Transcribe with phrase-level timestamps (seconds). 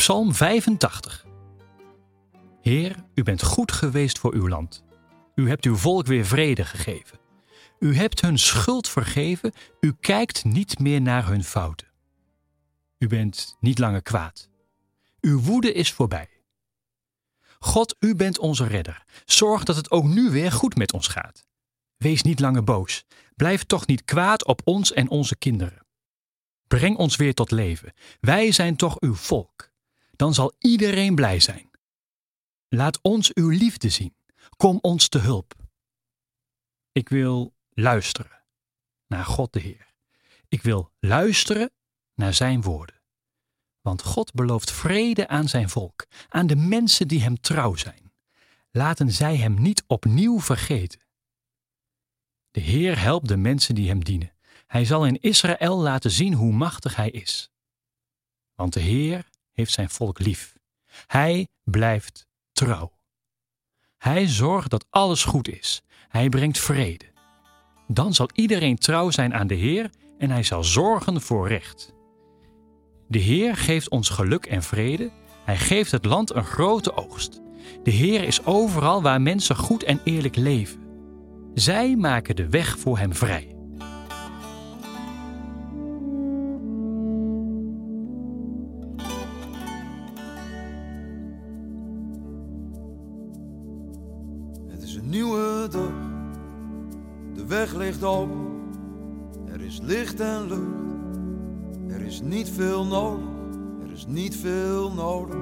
[0.00, 1.26] Psalm 85.
[2.60, 4.84] Heer, u bent goed geweest voor uw land.
[5.34, 7.18] U hebt uw volk weer vrede gegeven.
[7.78, 11.86] U hebt hun schuld vergeven, u kijkt niet meer naar hun fouten.
[12.98, 14.48] U bent niet langer kwaad.
[15.20, 16.28] Uw woede is voorbij.
[17.58, 19.04] God, u bent onze redder.
[19.24, 21.46] Zorg dat het ook nu weer goed met ons gaat.
[21.96, 23.04] Wees niet langer boos.
[23.36, 25.86] Blijf toch niet kwaad op ons en onze kinderen.
[26.66, 27.92] Breng ons weer tot leven.
[28.20, 29.69] Wij zijn toch uw volk.
[30.20, 31.70] Dan zal iedereen blij zijn.
[32.68, 34.16] Laat ons uw liefde zien.
[34.56, 35.54] Kom ons te hulp.
[36.92, 38.42] Ik wil luisteren
[39.06, 39.94] naar God de Heer.
[40.48, 41.70] Ik wil luisteren
[42.14, 43.00] naar Zijn woorden.
[43.80, 48.12] Want God belooft vrede aan Zijn volk, aan de mensen die Hem trouw zijn.
[48.70, 51.00] Laten zij Hem niet opnieuw vergeten.
[52.50, 54.32] De Heer helpt de mensen die Hem dienen.
[54.66, 57.50] Hij zal in Israël laten zien hoe machtig Hij is.
[58.54, 59.29] Want de Heer
[59.60, 60.54] heeft Zijn volk lief.
[61.06, 62.92] Hij blijft trouw.
[63.98, 65.82] Hij zorgt dat alles goed is.
[66.08, 67.04] Hij brengt vrede.
[67.88, 71.94] Dan zal iedereen trouw zijn aan de Heer en hij zal zorgen voor recht.
[73.08, 75.10] De Heer geeft ons geluk en vrede.
[75.44, 77.40] Hij geeft het land een grote oogst.
[77.82, 80.80] De Heer is overal waar mensen goed en eerlijk leven.
[81.54, 83.59] Zij maken de weg voor hem vrij.
[95.10, 95.92] Nieuwe dag,
[97.34, 98.46] de weg ligt open,
[99.46, 103.28] er is licht en lucht, er is niet veel nodig,
[103.84, 105.36] er is niet veel nodig.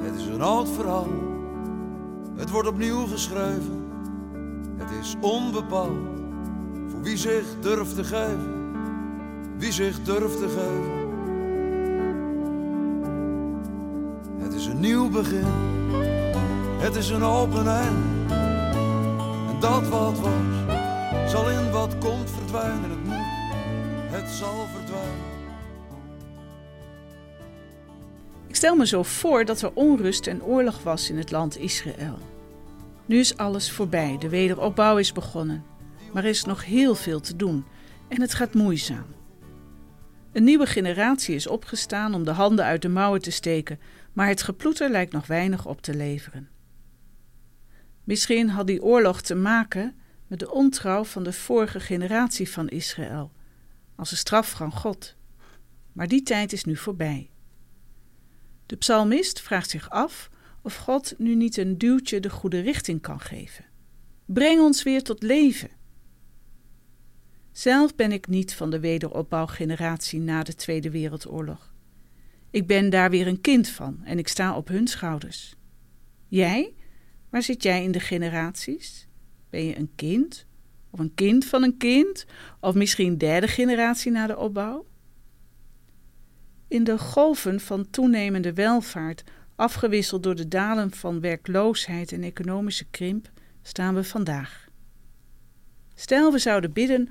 [0.00, 1.06] Het is een oud verhaal,
[2.36, 3.84] het wordt opnieuw geschreven,
[4.76, 6.20] het is onbepaald.
[6.88, 8.72] Voor wie zich durft te geven,
[9.58, 11.00] wie zich durft te geven.
[14.38, 15.81] Het is een nieuw begin,
[16.82, 18.30] het is een open eind.
[19.50, 22.90] En dat wat was, zal in wat komt verdwijnen.
[22.90, 23.16] Het moet,
[24.10, 25.30] het zal verdwijnen.
[28.46, 32.18] Ik stel me zo voor dat er onrust en oorlog was in het land Israël.
[33.06, 35.64] Nu is alles voorbij, de wederopbouw is begonnen.
[36.12, 37.64] Maar er is nog heel veel te doen
[38.08, 39.06] en het gaat moeizaam.
[40.32, 43.80] Een nieuwe generatie is opgestaan om de handen uit de mouwen te steken,
[44.12, 46.48] maar het geploeter lijkt nog weinig op te leveren.
[48.04, 49.96] Misschien had die oorlog te maken
[50.26, 53.32] met de ontrouw van de vorige generatie van Israël,
[53.94, 55.16] als een straf van God.
[55.92, 57.30] Maar die tijd is nu voorbij.
[58.66, 60.30] De psalmist vraagt zich af
[60.62, 63.64] of God nu niet een duwtje de goede richting kan geven.
[64.24, 65.70] Breng ons weer tot leven.
[67.52, 71.72] Zelf ben ik niet van de wederopbouwgeneratie na de Tweede Wereldoorlog.
[72.50, 75.54] Ik ben daar weer een kind van en ik sta op hun schouders.
[76.28, 76.74] Jij?
[77.32, 79.06] Waar zit jij in de generaties?
[79.50, 80.46] Ben je een kind?
[80.90, 82.26] Of een kind van een kind?
[82.60, 84.86] Of misschien derde generatie na de opbouw?
[86.68, 89.24] In de golven van toenemende welvaart,
[89.56, 93.30] afgewisseld door de dalen van werkloosheid en economische krimp,
[93.62, 94.68] staan we vandaag.
[95.94, 97.08] Stel, we zouden bidden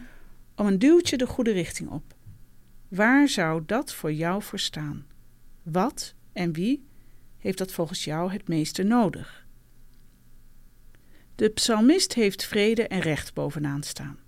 [0.56, 2.16] om een duwtje de goede richting op.
[2.88, 5.06] Waar zou dat voor jou voor staan?
[5.64, 6.88] Wat en wie
[7.38, 9.41] heeft dat volgens jou het meeste nodig?
[11.36, 14.20] De psalmist heeft vrede en recht bovenaan staan.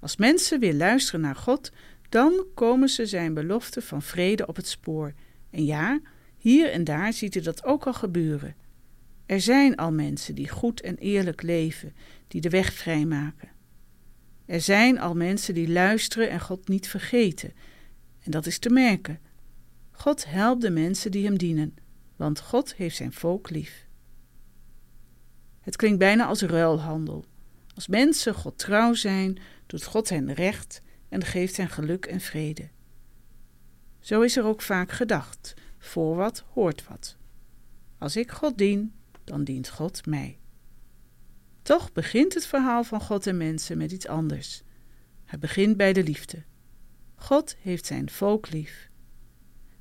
[0.00, 1.72] Als mensen weer luisteren naar God,
[2.08, 5.12] dan komen ze zijn belofte van vrede op het spoor.
[5.50, 6.00] En ja,
[6.36, 8.54] hier en daar ziet u dat ook al gebeuren.
[9.26, 11.94] Er zijn al mensen die goed en eerlijk leven,
[12.28, 13.48] die de weg vrijmaken.
[14.44, 17.52] Er zijn al mensen die luisteren en God niet vergeten.
[18.22, 19.20] En dat is te merken.
[19.90, 21.74] God helpt de mensen die hem dienen,
[22.16, 23.85] want God heeft zijn volk lief.
[25.66, 27.24] Het klinkt bijna als ruilhandel.
[27.74, 32.68] Als mensen God trouw zijn, doet God hen recht en geeft hen geluk en vrede.
[34.00, 37.16] Zo is er ook vaak gedacht: voor wat hoort wat.
[37.98, 40.38] Als ik God dien, dan dient God mij.
[41.62, 44.62] Toch begint het verhaal van God en mensen met iets anders.
[45.24, 46.42] Het begint bij de liefde.
[47.14, 48.90] God heeft zijn volk lief.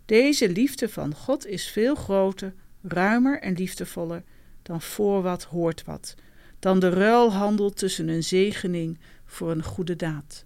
[0.06, 4.24] Deze liefde van God is veel groter, ruimer en liefdevoller
[4.66, 6.16] dan voor wat hoort wat,
[6.60, 10.46] dan de ruilhandel tussen een zegening voor een goede daad.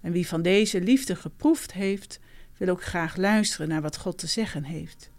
[0.00, 2.20] En wie van deze liefde geproefd heeft,
[2.56, 5.10] wil ook graag luisteren naar wat God te zeggen heeft.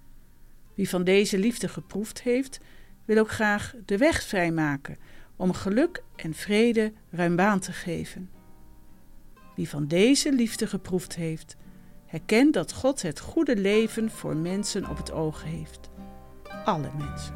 [0.73, 2.59] Wie van deze liefde geproefd heeft,
[3.05, 4.97] wil ook graag de weg vrijmaken
[5.35, 8.29] om geluk en vrede ruim baan te geven.
[9.55, 11.55] Wie van deze liefde geproefd heeft,
[12.05, 15.89] Herken dat God het goede leven voor mensen op het oog heeft.
[16.63, 17.33] Alle mensen.